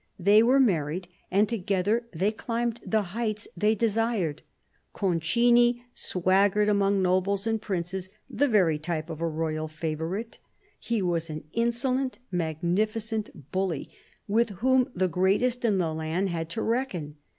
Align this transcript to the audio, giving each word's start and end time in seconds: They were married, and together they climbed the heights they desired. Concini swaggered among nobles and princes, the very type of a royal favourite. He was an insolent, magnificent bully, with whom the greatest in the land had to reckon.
They 0.17 0.41
were 0.41 0.59
married, 0.59 1.09
and 1.29 1.47
together 1.47 2.07
they 2.11 2.31
climbed 2.31 2.79
the 2.83 3.03
heights 3.13 3.47
they 3.55 3.75
desired. 3.75 4.41
Concini 4.95 5.83
swaggered 5.93 6.67
among 6.67 7.03
nobles 7.03 7.45
and 7.45 7.61
princes, 7.61 8.09
the 8.27 8.47
very 8.47 8.79
type 8.79 9.11
of 9.11 9.21
a 9.21 9.27
royal 9.27 9.67
favourite. 9.67 10.39
He 10.79 11.03
was 11.03 11.29
an 11.29 11.43
insolent, 11.53 12.17
magnificent 12.31 13.51
bully, 13.51 13.91
with 14.27 14.49
whom 14.65 14.89
the 14.95 15.07
greatest 15.07 15.63
in 15.63 15.77
the 15.77 15.93
land 15.93 16.29
had 16.29 16.49
to 16.49 16.63
reckon. 16.63 17.17